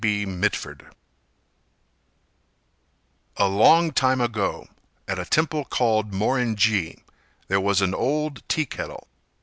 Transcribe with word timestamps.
B. 0.03 0.25
Mitford 0.25 0.87
A 3.37 3.47
long 3.47 3.91
time 3.91 4.19
ago, 4.19 4.67
at 5.07 5.19
a 5.19 5.25
temple 5.25 5.63
called 5.63 6.11
Morinji, 6.11 7.03
there 7.49 7.61
was 7.61 7.81
an 7.81 7.93
old 7.93 8.41
teakettle. 8.49 9.07